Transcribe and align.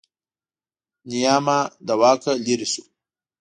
نیاما 1.11 1.59
له 1.85 1.93
واکه 2.01 2.31
لرې 2.45 2.67
شو. 2.73 2.83